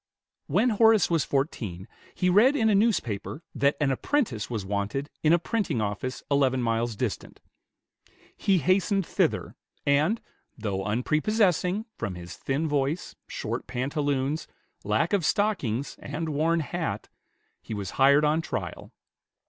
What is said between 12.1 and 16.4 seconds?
his thin voice, short pantaloons, lack of stockings, and